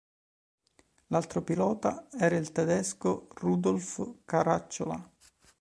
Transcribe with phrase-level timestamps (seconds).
[1.09, 5.07] L'altro pilota era il tedesco Rudolf Caracciola.